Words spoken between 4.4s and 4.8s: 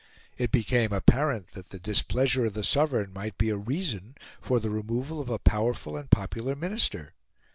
the